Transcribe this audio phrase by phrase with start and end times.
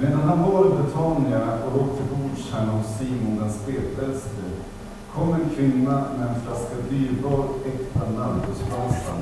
[0.00, 4.44] Medan han var i Betania och låg till bords hemma hos Simon den spetälske
[5.14, 9.12] kom en kvinna med en flaska dyrbar äkta nardusbrasa.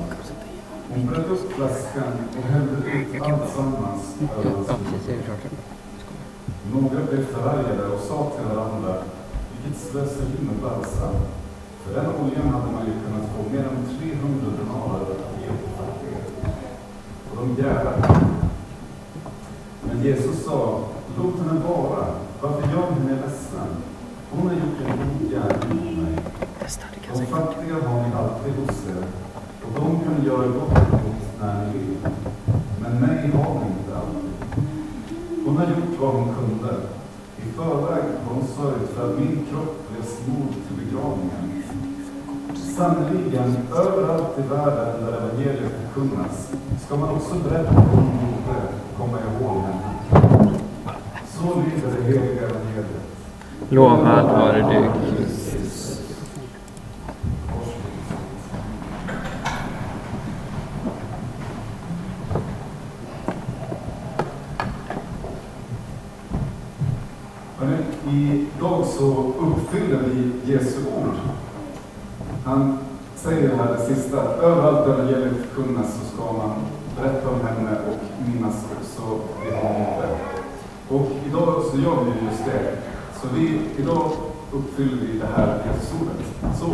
[0.89, 4.69] Hon bröt upp flaskan och hällde ut alltsammans över hans
[5.07, 5.23] huvud.
[6.73, 8.95] Några blev förargade och sa till varandra,
[9.51, 11.15] vilket slöseri med balsam.
[11.83, 15.69] För den oljan hade man ju kunnat få mer än 300 denarer att ge på
[15.77, 16.17] fattiga.
[17.31, 18.42] Och de grälade.
[19.93, 20.79] Men Jesus sa,
[21.17, 22.05] låt henne vara.
[22.41, 23.67] Varför gör ni henne ledsen?
[24.31, 26.17] Hon har gjort en god gärning mot mig.
[27.13, 29.03] De fattiga har ni alltid hos er,
[29.63, 31.97] och de kan ni göra gott mot när ni vill.
[32.81, 34.33] Men mig har ni inte alltid.
[35.45, 36.75] Hon har gjort vad hon kunde.
[37.37, 41.63] I förväg har hon sörjt för att min kropp blev smord till begravningen.
[42.77, 46.51] Sannerligen, överallt i världen där evangeliet förkunnas
[46.85, 49.89] ska man också berätta om hon borde komma ihåg henne.
[51.25, 53.03] Så lyder det heliga evangeliet.
[53.69, 55.99] Lovad vare du, Kristus.
[68.11, 71.13] Idag så uppfyller vi Jesu ord.
[72.45, 72.77] Han
[73.15, 76.51] säger här det sista, överallt där evangeliet förkunnas så ska man
[76.97, 79.01] berätta om henne och minnas också
[79.43, 80.07] det hon gjorde.
[80.89, 82.61] Och idag så gör vi just det.
[83.21, 84.11] Så vi, idag
[84.51, 86.19] uppfyller vi det här Jesusordet.
[86.59, 86.67] Så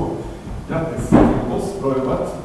[0.69, 2.35] grattis till oss, bra jobbat.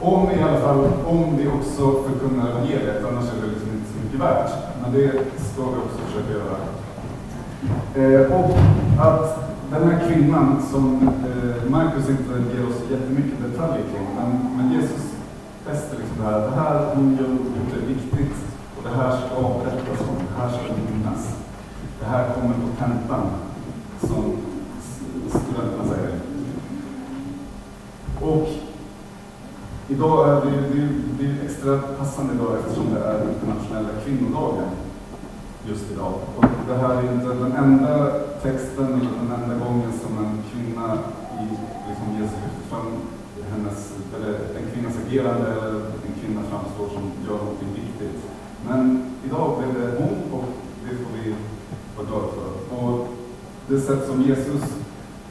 [0.00, 3.98] Om i alla fall, om vi också förkunnar evangeliet, annars är det liksom inte så
[4.04, 4.50] mycket värt.
[4.82, 5.08] Men det
[5.52, 6.56] ska vi också försöka göra.
[8.00, 8.50] Eh, och
[9.06, 14.72] att den här kvinnan som eh, Markus inte ger oss jättemycket detaljer kring, men, men
[14.72, 15.04] Jesus
[15.66, 18.36] fäster liksom det här, det här hon gör- gjorde är viktigt
[18.76, 21.36] och det här ska berättas om, det här ska minnas.
[22.04, 23.30] Det här kommer på tentan,
[24.00, 24.36] som
[25.28, 26.20] studenterna säger.
[28.20, 28.48] Och
[29.88, 30.88] idag är det, det,
[31.18, 34.68] det är extra passande idag eftersom det är internationella kvinnodagen
[35.66, 36.14] just idag.
[36.36, 38.10] Och det här är inte den enda
[38.42, 40.98] texten eller den enda gången som en kvinna
[41.40, 41.44] i,
[41.88, 42.86] liksom ger sig fram
[43.52, 48.22] hennes, eller en kvinnas agerande eller en kvinna framstår som gör någonting viktigt.
[48.68, 50.44] Men idag blev det hon och
[50.84, 51.34] det får vi
[52.20, 52.76] för.
[52.76, 53.08] Och
[53.68, 54.62] det sätt som Jesus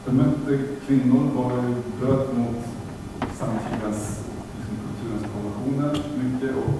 [0.05, 2.55] bemötte kvinnor var ju bröt mot
[3.39, 4.19] samtidens
[4.57, 5.91] liksom, kulturens konventioner
[6.23, 6.73] mycket och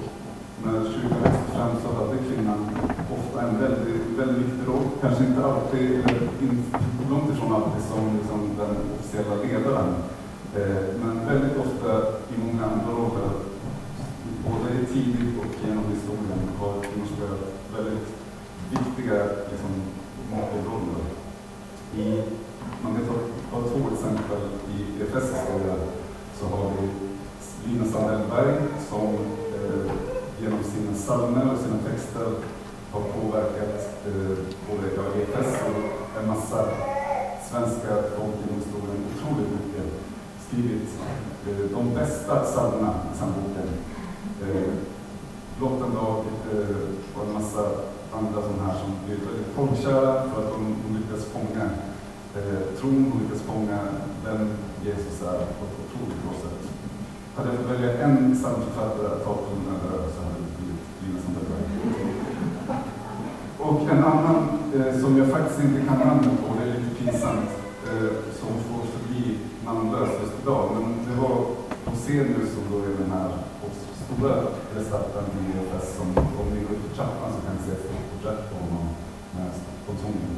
[0.66, 2.70] när kyrkan växte fram så hade kvinnan
[3.18, 4.88] ofta en väldigt, väldigt viktig roll.
[5.02, 6.64] Kanske inte alltid, eller in,
[7.10, 9.94] långt ifrån alltid som liksom, den officiella ledaren.
[10.56, 11.90] Eh, men väldigt ofta
[12.34, 13.32] i många andra roller,
[14.46, 17.44] både tidigt och genom historien, har kvinnor spelat
[17.76, 18.23] väldigt
[18.70, 19.72] viktiga liksom,
[20.32, 21.06] nyckelroller.
[21.96, 22.24] I,
[22.84, 23.14] man kan ta,
[23.52, 24.42] ta två exempel
[24.76, 25.76] i EFS historia
[26.40, 26.90] så har vi
[27.66, 28.56] Lina Sandellberg
[28.90, 29.08] som
[29.56, 29.92] eh,
[30.42, 32.28] genom sina psalmer och sina texter
[32.92, 34.38] har påverkat eh,
[34.70, 34.88] både
[35.22, 36.66] EFS och en massa
[37.50, 39.86] svenska folk inom historien otroligt mycket.
[40.48, 40.90] Skrivit
[41.48, 43.70] eh, de bästa psalmerna i psalmboken.
[44.42, 44.74] Eh,
[45.58, 47.70] Blott en dag eh, och en massa
[48.20, 51.66] andra sådana här som blir väldigt folkkära för att de, de lyckas fånga
[52.38, 53.80] eh, tron, de lyckas fånga
[54.26, 54.42] vem
[54.86, 56.62] Jesus är på ett otroligt bra sätt.
[57.36, 60.54] Hade jag fått välja en psalmförfattare att ta på den här rörelsen så hade det
[60.58, 61.66] blivit Lina Sandberg.
[63.68, 64.38] Och en annan
[64.76, 67.50] eh, som jag faktiskt inte kan namnet på, det är lite pinsamt,
[67.90, 70.64] eh, som får förbli namnlös just idag.
[70.74, 71.38] Men det var
[71.94, 73.30] Rosenius som då är den här
[74.04, 74.36] stora
[74.76, 76.08] gestalten i EFS som
[76.42, 78.86] om ni går ut i trappan så kan ni se ett stort porträtt på honom
[79.36, 79.50] med
[79.86, 80.34] på sången.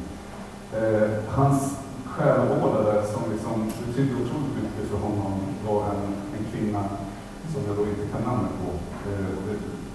[0.78, 1.60] Eh, hans
[2.04, 3.56] själavårdare som liksom
[3.86, 5.32] betydde otroligt mycket för honom
[5.66, 6.04] var en,
[6.36, 6.82] en kvinna
[7.52, 8.70] som jag då inte kan namnet på.
[9.10, 9.54] Eh, det,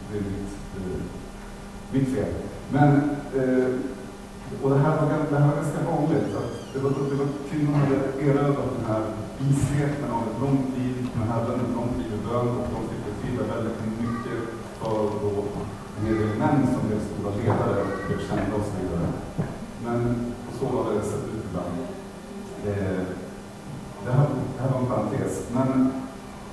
[0.09, 1.01] det är mitt, eh,
[1.93, 2.33] mitt fel.
[2.69, 2.89] Men,
[3.39, 3.69] eh,
[4.61, 6.35] och det här var, det här var ganska vanligt.
[6.40, 9.03] Att det var, det var, kvinnor hade erövrat den här
[9.47, 13.03] visheten av ett långt liv med Herren, ett långt liv i bön och de fick
[13.09, 14.40] betyda väldigt mycket
[14.79, 15.32] för då
[15.97, 19.08] en hel del män som blev stora ledare och blev kända och så vidare.
[19.85, 19.99] Men
[20.59, 21.76] så har det sett ut ibland.
[22.67, 23.03] Eh,
[24.05, 24.28] det, här,
[24.58, 25.47] det här var en parentes.
[25.53, 25.91] Men,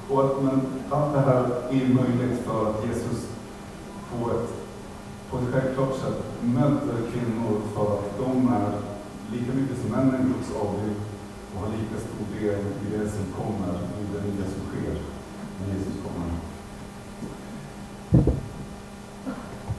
[0.08, 0.61] och att, men
[0.91, 3.29] allt det här är möjligt för att Jesus
[4.11, 4.50] på ett,
[5.31, 8.73] på ett självklart sätt möter kvinnor för att de är
[9.32, 10.96] lika mycket som männen Guds avbild
[11.58, 15.02] och har lika stor del i det som kommer, i det nya som sker
[15.58, 16.31] när Jesus kommer.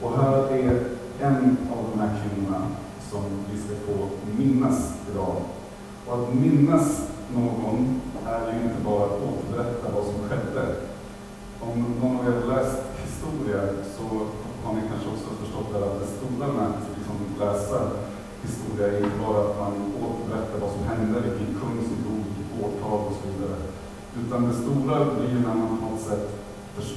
[0.00, 0.84] Och här är
[1.20, 2.66] en av de här kvinnorna
[3.10, 3.22] som
[3.52, 5.36] vi ska få minnas idag.
[6.06, 6.99] Och att minnas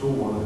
[0.03, 0.42] store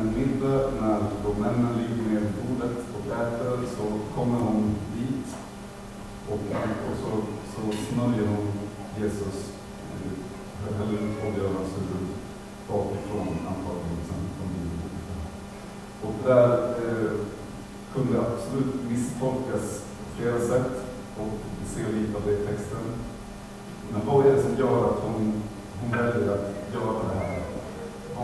[0.00, 3.84] en middag, när då männen ligger ner vid bordet och äter, så
[4.14, 5.36] kommer hon dit
[6.28, 6.40] och,
[6.88, 7.10] och så,
[7.54, 8.48] så smörjer hon
[9.00, 9.52] Jesus,
[10.78, 11.80] häller ut oljan så
[12.68, 14.80] bakifrån antagligen, sen från Bibeln.
[16.02, 17.10] Och där eh,
[17.94, 20.72] kunde absolut misstolkas på flera sätt
[21.16, 22.86] och vi ser lite av det i texten.
[23.92, 25.42] Men vad är det som gör att hon,
[25.80, 27.35] hon väljer att göra det här?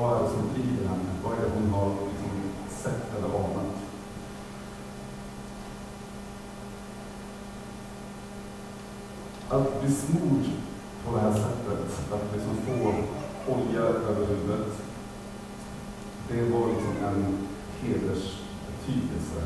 [0.02, 1.10] Vad är det som driver henne?
[1.24, 2.30] Vad är det hon har liksom
[2.68, 3.74] sett eller anat?
[9.48, 10.44] Att bli smord
[11.04, 12.94] på det här sättet, att liksom få
[13.52, 14.72] olja över huvudet,
[16.28, 17.48] det var liksom en
[17.80, 19.42] hedersbetydelse.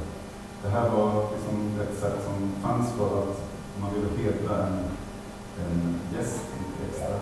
[0.62, 3.40] Det här var liksom ett sätt som fanns för att
[3.80, 4.84] man ville hedra en
[5.60, 6.40] en gäst
[6.88, 7.18] extra.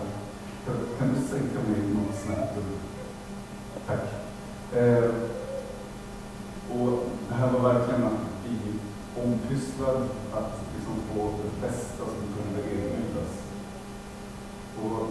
[0.65, 2.57] Kan, kan du sänka mig något snabbt?
[3.87, 4.05] Tack.
[4.73, 5.09] Eh,
[6.75, 6.91] och
[7.29, 8.57] det här var verkligen att bli
[9.23, 10.01] ompysslad,
[10.33, 13.33] att liksom få det bästa som kunde erbjudas.
[14.83, 15.07] Och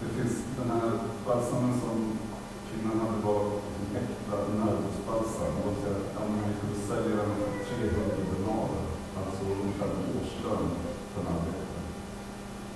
[0.00, 0.90] det finns den här
[1.26, 2.18] balsamen som
[2.68, 3.42] kvinnan hade var
[3.76, 5.54] en äkta nervusbalsam.
[5.66, 5.72] Och
[6.16, 8.00] att vi kunde sälja den för 300
[8.32, 8.84] denarer,
[9.18, 10.70] alltså ungefär en årslön
[11.12, 11.80] för en arbetare.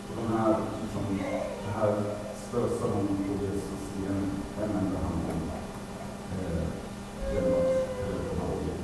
[0.09, 1.19] Och den här, liksom,
[1.65, 1.93] det här
[2.51, 4.31] slösar hon på Jesus i en,
[4.63, 5.43] en enda handling.
[6.35, 6.65] Eh,
[7.35, 8.75] genom att hälla på olja.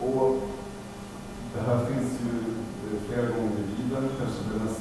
[0.00, 0.40] Och
[1.54, 2.38] det här finns ju
[2.86, 4.08] eh, flera gånger i Bibeln.
[4.18, 4.80] Kanske det mest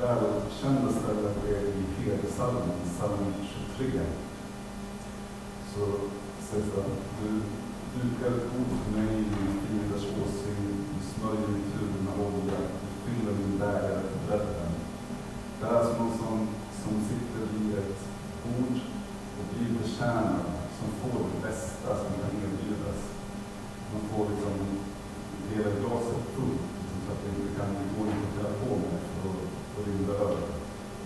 [0.00, 3.34] välkända stället är i Hedersalmen, psalm
[3.78, 4.00] 23.
[5.74, 5.80] Så
[6.66, 6.82] Lisa.
[7.20, 7.30] du
[7.94, 10.86] dukar ett bord för mig i min fienders åsyn
[11.26, 12.58] smörjer mitt huvud med olja,
[13.04, 14.72] fyller min bägare på bredden.
[15.60, 16.36] Det är som någon som,
[16.82, 17.98] som sitter vid ett
[18.44, 18.76] bord
[19.36, 20.46] och blir betjänad,
[20.78, 23.00] som får det bästa som kan erbjudas.
[23.92, 24.54] Man får liksom
[25.50, 28.98] hela glaset fullt, liksom, så att det inte kan gå in och fylla på med
[29.18, 29.34] för
[29.76, 30.48] att rinna över.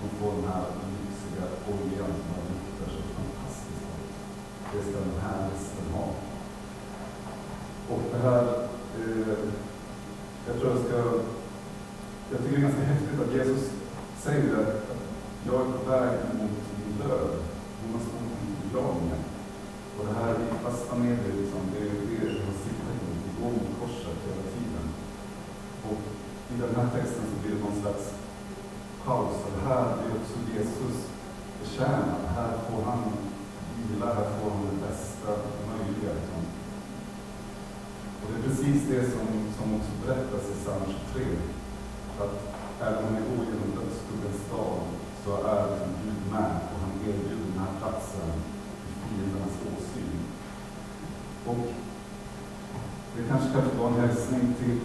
[0.00, 0.64] Man får den här
[0.94, 4.08] lyxiga oljan som man luktar så fantastiskt gott.
[4.72, 6.06] Det ska den här gästen ha.
[7.90, 8.44] Och det här
[8.98, 9.50] eh,
[10.46, 10.98] jag tror jag ska...
[12.30, 13.62] Jag tycker det är ganska häftigt att Jesus
[14.24, 14.74] säger att
[15.46, 17.30] jag är på väg mot min död.
[17.80, 19.22] Jonas ord i begravningen.
[19.96, 23.06] Och det här i fasta medier, liksom, det är det jag har siktat på.
[23.24, 24.86] Vi går mot korset hela tiden.
[25.88, 26.00] Och
[26.52, 28.04] i den här texten så blir det någon slags
[29.04, 29.36] paus.
[29.44, 30.96] Och det här är också Jesus
[31.58, 32.22] förtjänad.
[32.36, 33.02] Här får han
[33.76, 35.30] vila, här får han det bästa
[35.70, 36.12] möjliga.
[38.20, 40.84] Och det är precis det som, som också berättas i psalm
[41.14, 41.26] 23.
[42.22, 42.36] Att
[42.86, 44.80] även om vi går genom dödsskuggans dal
[45.24, 45.66] så är
[46.04, 48.30] Gud med och han erbjuder den här platsen
[48.88, 50.20] i fiendernas åsyn.
[51.46, 51.62] Och
[53.16, 54.80] det kanske kan vara en hälsning till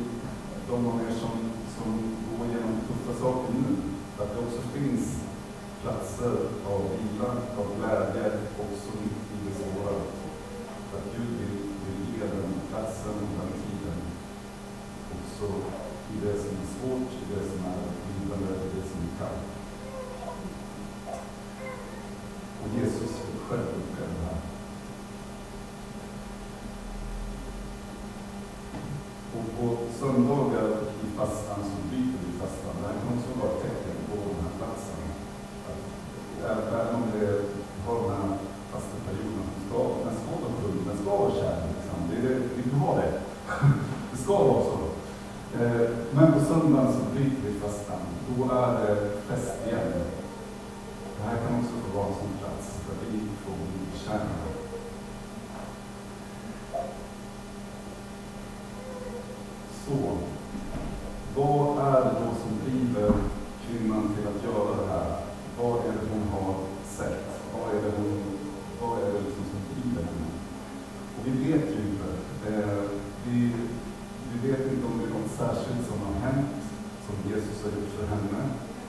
[0.69, 1.35] de av er som,
[1.75, 1.89] som
[2.29, 3.94] går igenom tuffa saker nu.
[4.19, 5.05] Att det också finns
[5.81, 6.35] platser
[6.73, 7.29] av vila,
[7.59, 8.31] av glädje,
[8.63, 9.95] också mitt i det svåra.
[10.95, 11.37] Att Gud
[11.85, 13.99] vill ge den platsen och den tiden
[15.15, 15.45] också
[16.13, 19.47] i det som är svårt, i det som är lidande, i det som är kallt.
[22.61, 24.41] Och Jesus fick själv uppleva det här.
[29.35, 30.69] Och på söndagar
[31.03, 32.75] i fastan så bryter vi fastan.
[32.81, 32.95] Det här
[47.15, 47.99] bryter vi fastan.
[48.27, 48.95] Då är det
[49.27, 49.93] fest igen.
[51.17, 53.57] Det här kan också få vara en sån plats där vi får
[54.05, 54.35] kärna.
[59.85, 60.17] Så,
[61.35, 63.13] vad är det då som driver
[63.67, 65.19] kvinnan till att göra det här?
[65.61, 66.55] Vad är det hon har
[66.85, 67.41] sett?
[67.53, 68.23] Vad är det, hon,
[68.81, 70.27] vad är det liksom som driver henne?
[71.19, 72.09] Och vi vet ju inte.
[72.47, 72.83] Eh,
[73.25, 73.51] vi,
[74.31, 76.55] vi vet inte om det är något särskilt som har hänt,
[77.05, 78.41] som Jesus har gjort för henne,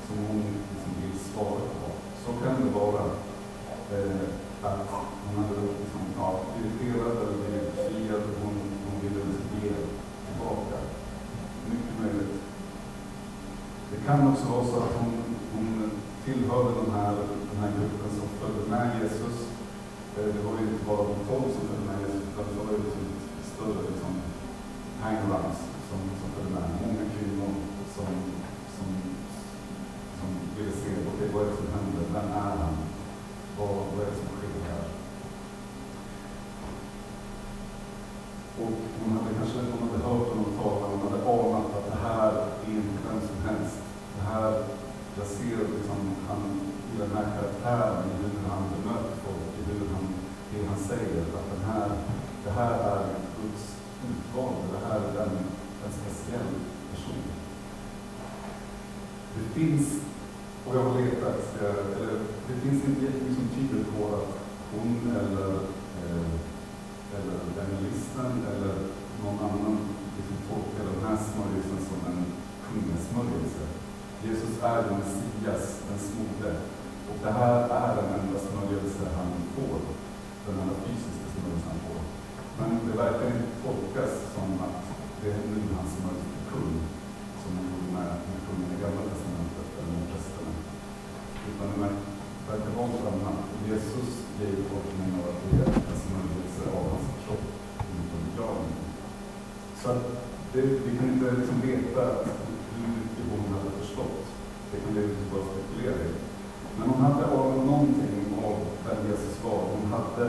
[0.06, 1.87] som hon liksom vill svara på.
[2.25, 3.04] Så kan det vara.
[3.92, 4.26] Eh,
[4.62, 4.88] att
[5.25, 8.54] hon hade liksom, ja, irriterad eller blivit befriad och hon,
[8.86, 9.22] hon ville
[9.60, 9.72] ge
[10.26, 10.76] tillbaka.
[11.70, 12.36] Mycket möjligt.
[13.90, 15.12] Det kan också vara så att hon,
[15.54, 15.90] hon
[16.25, 17.14] tillhörde den här,
[17.50, 19.36] den här gruppen som följde med Jesus.
[20.16, 22.70] Eh, det var ju inte bara de tolv som följde med Jesus, utan det var
[22.72, 23.04] ju liksom
[23.38, 24.12] ett större liksom,
[25.02, 26.66] hangarounds som, som följde med.
[26.82, 27.50] Många kvinnor
[27.96, 28.12] som,
[28.76, 28.88] som,
[30.18, 32.04] som ville se, okej vad är det som händer?
[32.14, 32.75] Vem är han?
[33.58, 34.84] Vad, vad är det som sker här?
[38.60, 38.72] Och
[39.47, 42.31] kanske hon hade hört honom tala, hon hade anat att det här
[42.67, 43.76] är inte vem som helst.
[44.17, 44.53] Det här,
[45.19, 46.43] jag ser liksom han,
[46.93, 50.05] i den här karaktären, i hur han bemöter folk, i hur han,
[50.50, 51.91] det han säger, att den här,
[52.45, 53.05] det här är
[53.38, 53.65] Guds
[54.09, 55.37] utvalde, det här är en,
[55.85, 56.53] en speciell
[56.91, 57.25] person.
[59.35, 59.87] Det finns,
[60.67, 61.62] och jag har letat,
[61.97, 64.29] eller det finns inte jättemycket som tyder på att
[64.73, 65.55] hon eller,
[66.03, 66.31] eh,
[67.17, 68.75] eller evangelisten eller
[69.25, 69.76] någon annan
[70.16, 72.20] liksom tolkar den här smörjelsen som en
[72.66, 73.64] kungasmörjelse.
[74.26, 76.50] Jesus är den Messias, den smorde.
[77.08, 79.80] Och det här är den enda smörjelse han får,
[80.46, 82.00] den enda fysiska smörjelse han får.
[82.58, 84.82] Men det verkar inte tolkas som att
[85.20, 86.75] det är nu han smörjs till kung,
[87.40, 90.52] som han gjorde med, med kungen i Gamla Testamentet, eller med prästerna.
[91.49, 91.78] Utan det
[92.49, 93.38] verkar vara något annat.
[93.68, 97.46] Jesus ger tolkningen av att det är en smörjelse av hans kropp
[97.96, 98.87] inför begravningen.
[99.87, 100.07] Så att
[100.52, 102.05] det, vi kan inte liksom veta
[102.76, 104.19] hur mycket hon hade förstått.
[104.71, 105.02] Det kan vi
[105.33, 106.12] bara spekulera i.
[106.78, 109.62] Men hon hade av någonting av den Jesus var.
[109.75, 110.26] Hon hade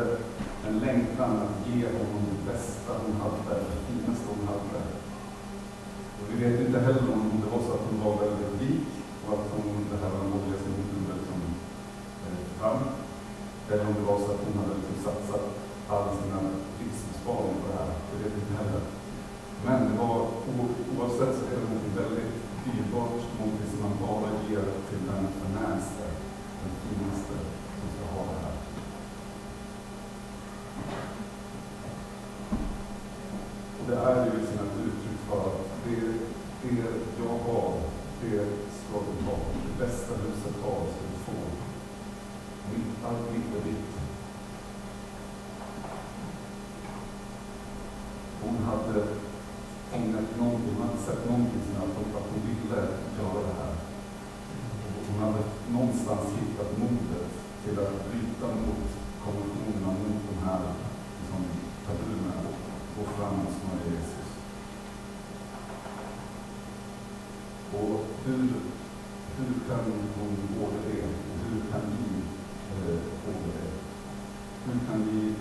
[0.67, 4.79] en längtan att ge honom det bästa hon hade, det finaste hon hade.
[6.17, 8.89] Och vi vet inte heller om det var så att hon var väldigt rik
[9.23, 10.31] och att hon, det här var en
[10.63, 11.39] som hon kunde liksom,
[12.25, 12.81] eh, fram.
[13.69, 15.45] Eller om det var så att hon hade liksom satsat
[15.93, 16.33] all sin
[16.79, 17.91] livsbesparingar på det här.
[18.09, 18.83] Det vet vi inte heller.
[19.65, 22.33] Men det var, o- oavsett så är det något väldigt
[22.65, 26.05] dyrbart, något som man bara ger till den förnämste,
[26.61, 27.33] den finaste
[27.79, 28.55] som ska ha det här.
[33.79, 35.99] Och det är ju liksom ett uttryck för att det,
[36.61, 36.83] det
[37.23, 37.73] jag har,
[38.21, 38.45] det
[38.79, 39.37] ska du ha.
[39.65, 41.39] Det bästa huset har ska du få.
[42.73, 43.87] Mitt, allt mitt är ditt.
[48.41, 49.03] Hon hade
[49.91, 52.81] fångat någonting, hon hade sett någonting som hade fått att hon ville
[53.19, 53.73] göra det här.
[54.95, 55.41] Och hon hade
[55.75, 57.31] någonstans hittat modet
[57.63, 58.89] till att bryta mot
[59.25, 60.61] konventionerna, mot de här
[61.19, 61.45] liksom,
[61.85, 62.55] tabuerna och
[62.97, 64.29] gå fram och smörja Jesus.
[67.73, 68.49] Och hur,
[69.37, 71.03] hur kan hon vårda det?
[71.03, 72.17] Och hur kan vi
[72.73, 73.71] eh, vårda det?
[74.65, 75.33] Hur kan vi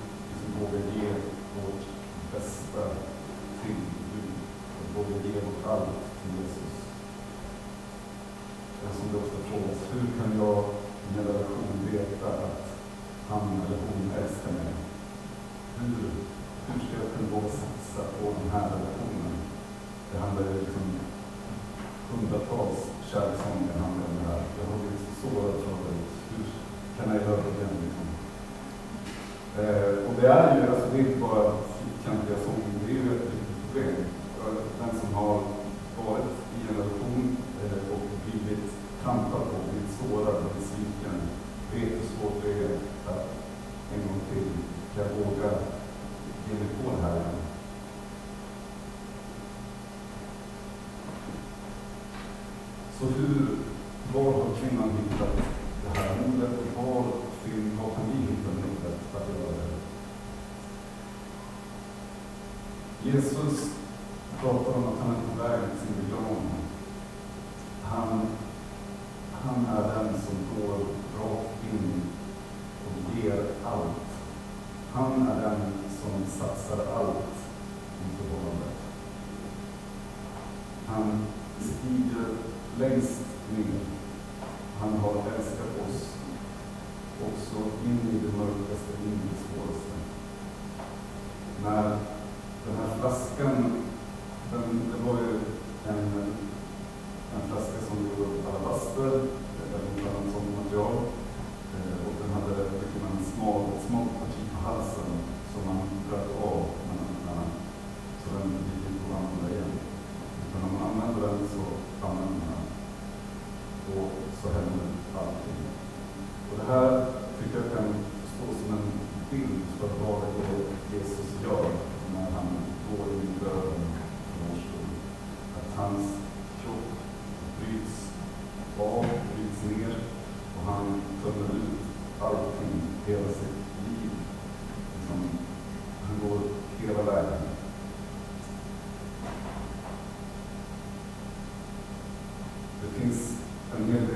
[143.78, 144.15] I'm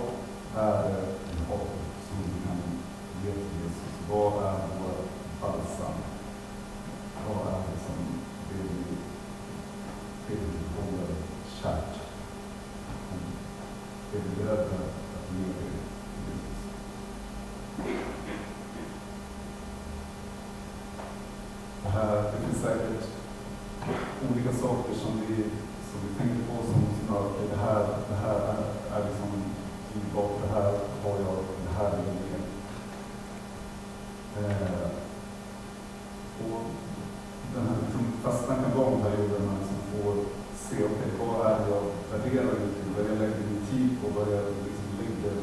[42.31, 45.37] värdera någonting, vad jag lägger tid på, vad jag liksom lägger,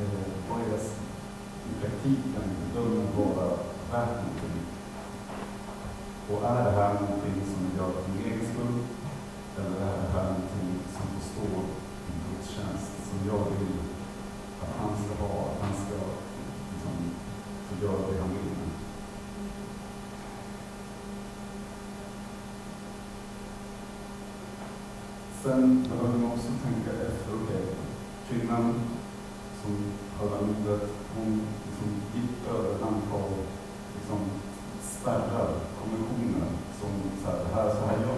[0.00, 0.80] eh, vad jag
[1.68, 3.48] i praktiken bedömer vara
[3.92, 4.58] värt någonting.
[6.30, 8.78] Och är det här någonting som jag gör för min egen skull?
[9.58, 11.48] Eller är det här någonting som får stå
[12.06, 13.77] i en gudstjänst som jag vill
[25.42, 27.74] Sen behöver man också tänka efter, okej, okay,
[28.28, 28.74] kvinnan
[29.60, 29.72] som
[30.18, 31.30] hade livet, hon
[31.66, 33.30] liksom gick över ett antal
[33.94, 34.20] liksom,
[34.82, 36.48] spärrar, konventioner,
[36.80, 36.90] som
[37.22, 38.17] så här, det här, så här gör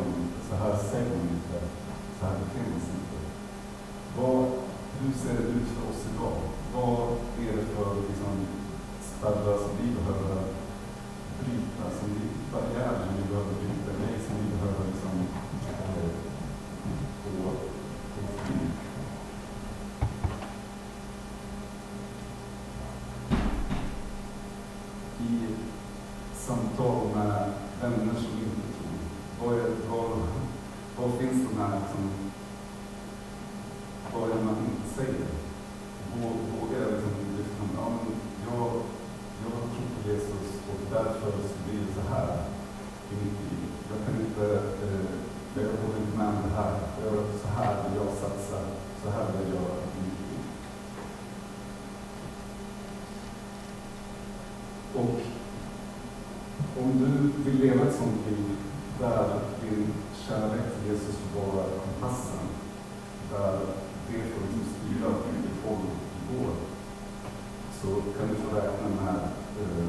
[68.20, 69.14] så kan du få räkna med,
[69.60, 69.88] eh,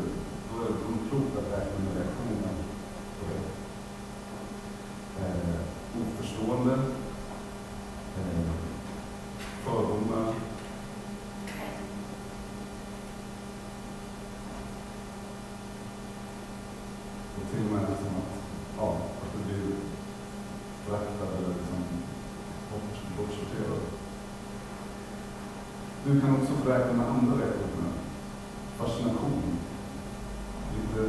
[0.50, 2.56] då är det nog klokt att räkna med reaktionen.
[3.20, 3.42] på det.
[5.26, 6.74] Eh, oförstående,
[8.18, 8.52] eh,
[9.64, 10.34] fördomar,
[17.36, 18.34] och till och med liksom att,
[18.78, 19.76] ja, att du blir
[20.86, 21.84] föraktad eller liksom
[22.72, 23.82] bort, bortsorterad.
[26.06, 27.92] Du kan också få räkna med andra reaktioner.
[28.82, 29.60] Fascination,
[30.76, 31.02] lite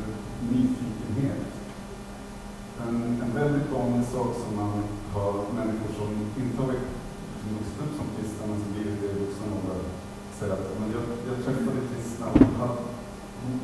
[0.52, 1.46] nyfikenhet.
[2.82, 4.72] En, en väldigt vanlig sak som man
[5.14, 6.10] hör människor som
[6.42, 6.68] inte har
[7.54, 9.80] vuxit upp som kristna men som blivit det i vuxen ålder
[10.38, 12.78] säga att men jag, jag träffade kristna och de hade,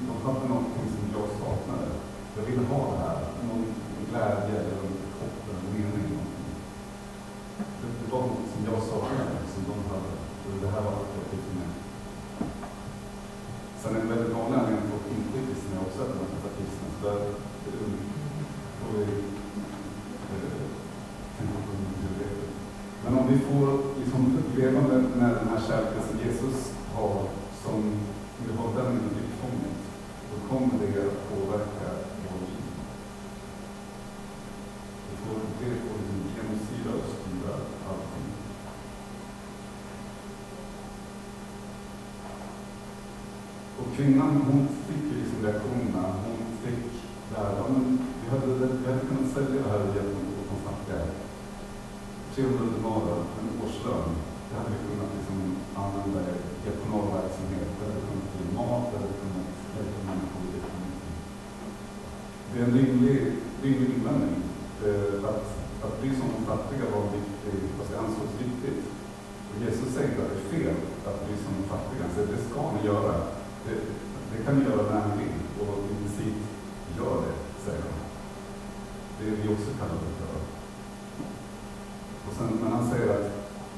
[0.09, 1.89] de hade någonting som jag saknade.
[2.37, 3.19] Jag ville ha det här,
[3.49, 3.65] någon
[4.11, 6.09] glädje eller ett hopp eller en mening.
[7.81, 10.13] Det, det var något som jag saknade, som de hade.
[10.45, 11.71] Och det här var attraktivt för mig.
[13.81, 16.31] Sen är det väldigt vanligt anledning till att inte är kristna är också att man
[16.31, 16.87] träffar kristna.
[16.95, 17.21] Så där
[17.69, 17.93] eh,
[18.79, 19.05] får vi
[20.33, 20.65] eh,
[21.37, 22.49] tänka på hur det är.
[23.05, 23.67] Men om vi får
[24.01, 24.23] liksom
[24.57, 27.17] leva med, med den här kärleken som Jesus har,
[27.63, 27.79] som
[28.45, 29.81] vi har den i blickfånget,
[30.31, 31.89] då kommer det att påverka
[32.25, 32.65] vår liv.
[35.09, 37.55] Det får, det får liksom genomsyra och styra
[37.89, 38.29] allting.
[43.79, 46.03] Och kvinnan, hon fick ju liksom reaktionerna.
[46.27, 46.85] Hon fick
[47.29, 47.85] det här, ja, men
[48.21, 48.47] vi hade,
[48.83, 51.05] vi hade kunnat sälja det här genom att dem åt de snackar
[52.35, 54.09] 300 dollar, en årslön.
[54.47, 55.39] Det hade vi kunnat liksom
[55.83, 57.69] använda i diakonal verksamhet.
[57.77, 61.13] Det hade kunnat bli mat, det hade kunnat hjälpa människor jättemycket.
[62.51, 63.19] Det är en rimlig,
[63.63, 64.37] rimlig invändning.
[64.87, 65.47] Eh, Att,
[65.87, 68.83] att bli som de fattiga var viktigt, fast det ansågs viktigt.
[69.49, 70.77] Och Jesus säger inte att det är fel
[71.09, 72.01] att bli som de fattiga.
[72.05, 73.15] Han säger det ska ni göra.
[73.69, 73.81] Det,
[74.31, 75.39] det kan ni göra när ni vill.
[75.61, 76.39] Och i princip
[76.99, 77.99] gör det, säger han.
[79.17, 80.41] Det är vi också kallade att göra.
[82.27, 83.29] Och sen, men han säger att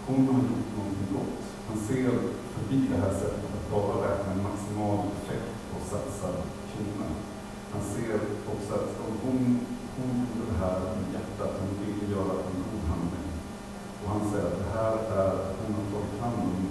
[0.07, 1.43] hon har gjort någonting gott.
[1.69, 2.11] Han ser
[2.55, 6.29] förbi det här sättet att bara räkna en maximal effekt och satsa
[6.71, 7.13] kronor.
[7.73, 8.19] Han ser
[8.53, 12.85] också att om hon, hon gjorde det här med hjärtat, hon ville göra en god
[12.93, 13.31] handling.
[14.01, 16.70] Och han säger att det här är att hon har tagit hand om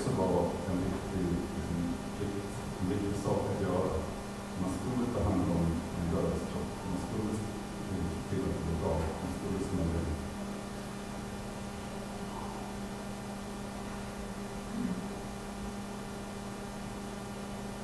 [0.00, 3.90] det också var en viktig, liksom, plikt, en viktig sak att göra.
[4.62, 5.64] Man skulle ta hand om
[5.98, 6.70] en döds kropp.
[6.90, 8.94] Man skulle se till att det blev bra.
[9.22, 10.16] Man skulle smörja det.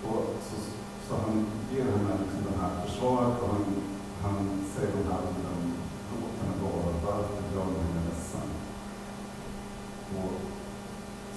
[0.08, 0.56] Och så,
[1.08, 3.64] så han ger henne liksom det här försvaret och han,
[4.22, 5.74] han säger de här orden,
[6.20, 8.48] låt henne vara, varför gör ni henne ledsen?
[10.16, 10.56] Och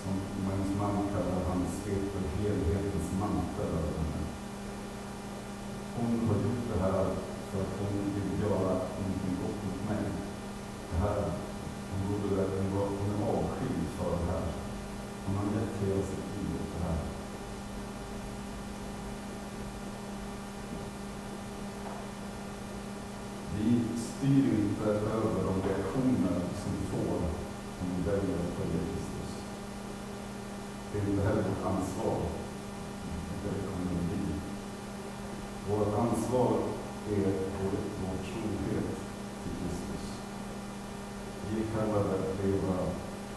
[0.03, 0.15] som
[0.45, 4.21] Magnus Mann kallar han sveper helhetens mantel över henne.
[5.95, 7.05] Hon har gjort det här
[7.49, 10.05] för att hon vill göra någonting gott mot mig.
[10.91, 11.23] Det här,
[11.91, 14.45] hon gjorde det, hon var hon är avskild för det här.
[15.25, 16.99] Hon har gett hela sitt liv åt det här.
[23.57, 27.19] Vi styr inte över de reaktioner som vi får
[27.81, 29.09] om vi väljer att följa Kristus.
[30.91, 32.17] Det är inte heller vårt ansvar.
[33.43, 34.23] Det kommer att bli.
[35.69, 36.49] Vårt ansvar
[37.15, 38.89] är vår, vår trohet
[39.41, 40.05] till Kristus.
[41.45, 42.75] Vi är kallade att leva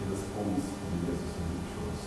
[0.01, 2.05] i respons på det Jesus har gjort för oss.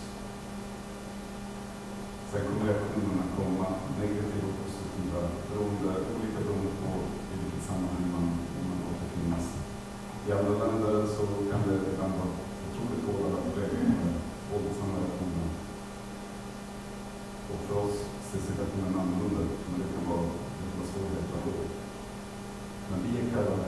[2.30, 3.66] Sen kommer reaktionerna komma,
[4.00, 6.90] negativa och positiva, beroende, olika beroende på
[7.32, 8.26] i vilket sammanhang man,
[8.68, 9.46] man återfinns.
[10.26, 12.32] I andra länder så kan det ibland vara
[12.66, 14.14] otroligt hårda regler,
[14.50, 15.35] våldsamma reaktioner.
[19.70, 21.52] Men det kan vara, det kan vara svårigheter då.
[22.90, 23.65] Men vi är kallade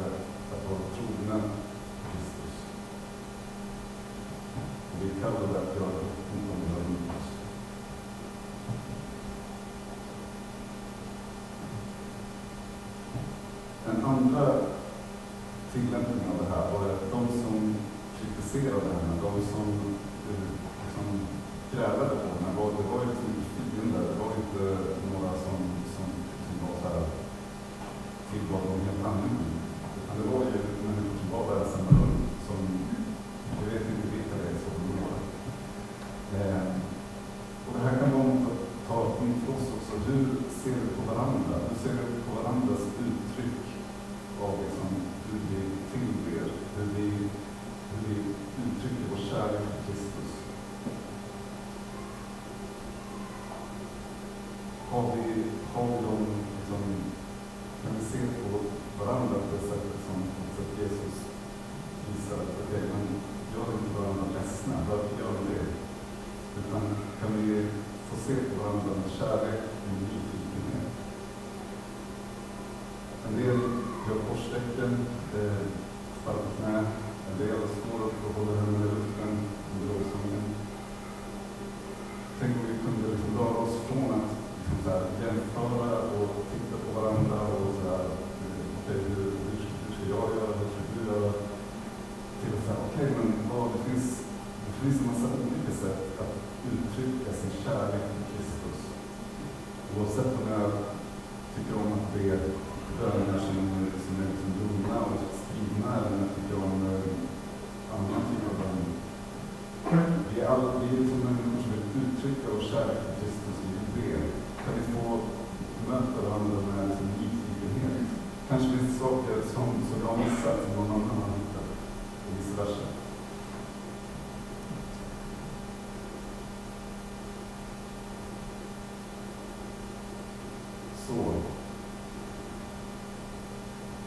[131.09, 131.15] Så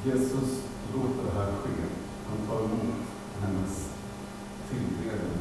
[0.06, 1.70] Jesus låter det här ske.
[2.30, 2.96] Han tar emot
[3.42, 3.90] hennes
[4.70, 5.41] tillbedjan.